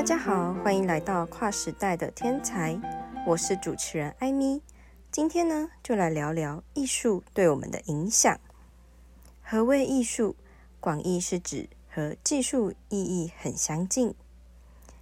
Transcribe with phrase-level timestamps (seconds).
[0.00, 2.80] 大家好，欢迎来到跨时代的天才，
[3.26, 4.62] 我是主持人艾米。
[5.12, 8.40] 今天呢，就来聊聊艺术对我们的影响。
[9.42, 10.36] 何谓艺术？
[10.80, 14.14] 广义是指和技术意义很相近；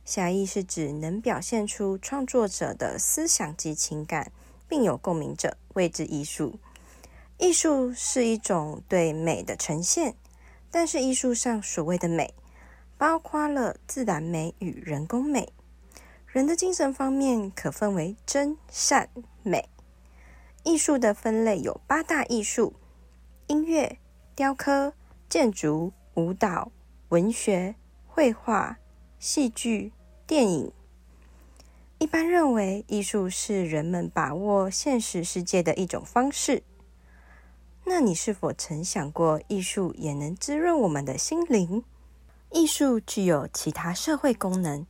[0.04, 4.32] 狭义是指能表现出创作者的思想及情感，
[4.68, 6.58] 并有共鸣者，谓之艺术。
[7.38, 10.16] 艺术是一种对美的呈现，
[10.72, 12.34] 但是艺术上所谓的美。
[12.98, 15.52] 包括了自然美与人工美。
[16.26, 19.08] 人的精神方面可分为真、善、
[19.42, 19.70] 美。
[20.64, 22.74] 艺术的分类有八大艺术：
[23.46, 23.98] 音乐、
[24.34, 24.92] 雕刻、
[25.28, 26.70] 建筑、舞蹈、
[27.08, 27.76] 文学、
[28.06, 28.78] 绘画、
[29.18, 29.92] 戏剧、
[30.26, 30.72] 电影。
[31.98, 36.62] 一般认为，艺术是人们把握现实世界的一种方式。
[37.84, 41.82] 那你是否曾想过，艺术也能滋润我们的心灵？
[42.50, 44.86] 艺术具有其他社会功能，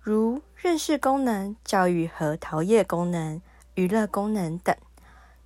[0.00, 3.40] 如认识功能、教育和陶冶功能、
[3.74, 4.76] 娱乐功能等，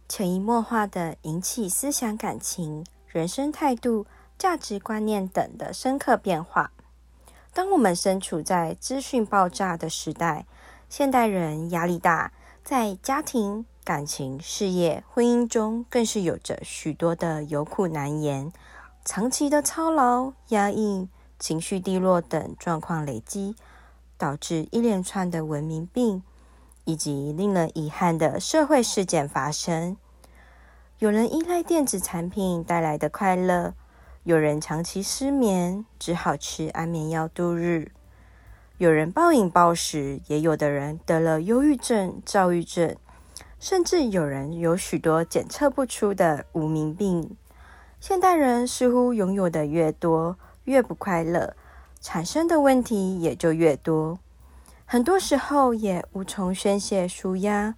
[0.08, 4.06] 潜移默化的引起思想感情、人生态度、
[4.38, 6.72] 价值观念等的深刻变化。
[7.52, 10.46] 当我们身处在资讯爆炸的时代，
[10.88, 12.32] 现代人压力大，
[12.64, 18.50] 在家庭、感情、事业、婚姻中，更是有着许多的有苦难言，
[19.04, 21.08] 长期的操劳、压抑。
[21.44, 23.54] 情绪低落等状况累积，
[24.16, 26.22] 导致一连串的文明病
[26.84, 29.98] 以及令人遗憾的社会事件发生。
[31.00, 33.74] 有人依赖电子产品带来的快乐，
[34.22, 37.90] 有人长期失眠，只好吃安眠药度日；
[38.78, 42.96] 有人暴饮暴食，也有的人得了忧郁症、躁郁症，
[43.60, 47.36] 甚至有人有许多检测不出的无名病。
[48.00, 50.38] 现代人似乎拥有的越多。
[50.64, 51.54] 越不快乐，
[52.00, 54.18] 产生的问题也就越多。
[54.86, 57.74] 很多时候也无从宣泄舒压。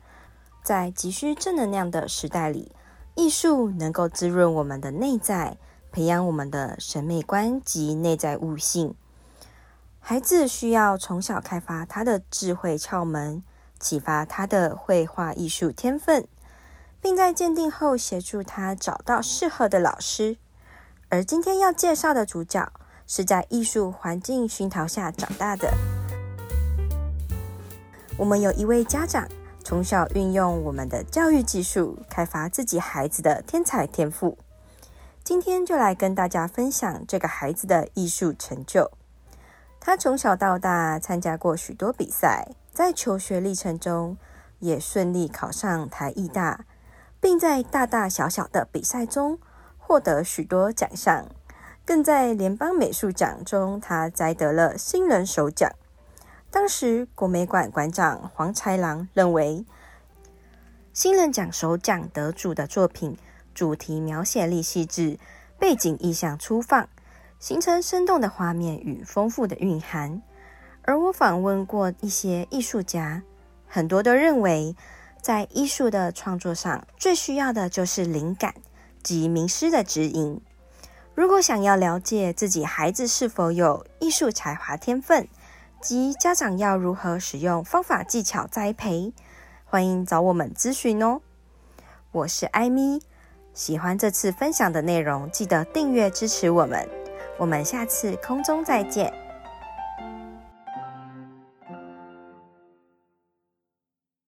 [0.62, 2.72] 在急需正能量的时代里，
[3.14, 5.56] 艺术能够滋润我们的内在，
[5.92, 8.94] 培养我们的审美观及内在悟性。
[10.00, 13.42] 孩子需要从小开发他的智慧窍门，
[13.78, 16.26] 启发他的绘画艺术天分，
[17.00, 20.36] 并在鉴定后协助他找到适合的老师。
[21.08, 22.72] 而今天要介绍的主角
[23.06, 25.72] 是在艺术环境熏陶下长大的。
[28.18, 29.28] 我们有一位家长，
[29.62, 34.36] 从小运用我们的教育技术，开发自己孩子的天才天赋。
[35.22, 38.90] 今天就来跟大家分享这个孩子的艺术成就。
[39.80, 44.16] 他从小到大参加过许多比赛，在求学历程中
[44.58, 46.64] 也顺利考上台艺大，
[47.20, 49.38] 并在大大小小的比赛中。
[49.78, 51.26] 获得许多奖项，
[51.86, 55.70] 更在联邦美术奖中，他摘得了新人首奖。
[56.50, 59.64] 当时国美馆馆长黄才郎认为，
[60.92, 63.16] 新人奖首奖得主的作品
[63.54, 65.18] 主题描写力细致，
[65.60, 66.88] 背景意象粗放，
[67.38, 70.20] 形成生动的画面与丰富的蕴含。
[70.82, 73.22] 而我访问过一些艺术家，
[73.68, 74.74] 很多都认为，
[75.22, 78.54] 在艺术的创作上，最需要的就是灵感。
[79.04, 80.40] 及名师的指引。
[81.16, 85.26] 如果想要了解自己孩子是否有艺术才华天分，
[85.80, 89.14] 及家长要如何使用方法技巧栽培，
[89.64, 91.22] 欢迎找我们咨询哦。
[92.12, 93.00] 我是艾米，
[93.54, 96.86] 喜欢这次分享的内容，记得订阅支持我们。
[97.38, 99.10] 我们下次空中再见。